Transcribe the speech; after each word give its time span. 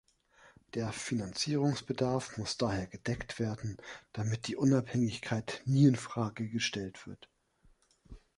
Der 0.73 0.91
Finanzierungsbedarf 0.91 2.39
muss 2.39 2.57
daher 2.57 2.87
gedeckt 2.87 3.37
werden, 3.37 3.77
damit 4.13 4.47
die 4.47 4.55
Unabhängigkeit 4.55 5.61
nie 5.65 5.85
in 5.85 5.95
Frage 5.95 6.49
gestellt 6.49 7.05
wird. 7.05 7.29